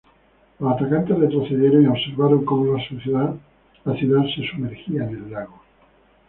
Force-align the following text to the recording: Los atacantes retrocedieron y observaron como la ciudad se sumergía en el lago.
Los 0.57 0.73
atacantes 0.73 1.19
retrocedieron 1.19 1.83
y 1.83 1.85
observaron 1.87 2.43
como 2.43 2.75
la 2.75 2.83
ciudad 2.89 3.35
se 3.85 4.47
sumergía 4.49 5.03
en 5.03 5.09
el 5.15 5.31
lago. 5.31 5.61